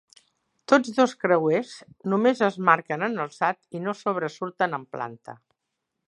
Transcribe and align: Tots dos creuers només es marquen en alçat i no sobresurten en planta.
Tots 0.71 0.93
dos 0.99 1.11
creuers 1.23 1.73
només 2.13 2.41
es 2.49 2.57
marquen 2.69 3.07
en 3.09 3.23
alçat 3.25 3.79
i 3.81 3.83
no 3.89 3.93
sobresurten 3.99 4.75
en 4.79 4.87
planta. 4.97 5.37